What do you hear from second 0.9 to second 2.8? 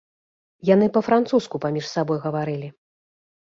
па-французску паміж сабой гаварылі.